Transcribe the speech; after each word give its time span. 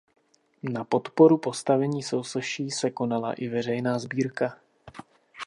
Na 0.63 0.83
podporu 0.83 1.37
postavení 1.37 2.03
sousoší 2.03 2.71
se 2.71 2.91
konala 2.91 3.33
i 3.33 3.49
veřejná 3.49 3.99
sbírka. 3.99 4.57